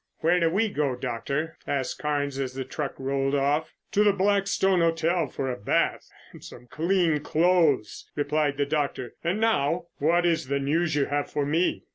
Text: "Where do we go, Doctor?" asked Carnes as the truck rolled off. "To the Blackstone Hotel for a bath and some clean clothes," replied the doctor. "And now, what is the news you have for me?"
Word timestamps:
"Where 0.21 0.39
do 0.39 0.49
we 0.49 0.67
go, 0.67 0.95
Doctor?" 0.95 1.59
asked 1.67 1.99
Carnes 1.99 2.39
as 2.39 2.55
the 2.55 2.65
truck 2.65 2.95
rolled 2.97 3.35
off. 3.35 3.71
"To 3.91 4.03
the 4.03 4.11
Blackstone 4.11 4.81
Hotel 4.81 5.27
for 5.27 5.51
a 5.51 5.55
bath 5.55 6.09
and 6.31 6.43
some 6.43 6.65
clean 6.65 7.19
clothes," 7.19 8.09
replied 8.15 8.57
the 8.57 8.65
doctor. 8.65 9.13
"And 9.23 9.39
now, 9.39 9.85
what 9.99 10.25
is 10.25 10.47
the 10.47 10.57
news 10.57 10.95
you 10.95 11.05
have 11.05 11.29
for 11.29 11.45
me?" 11.45 11.83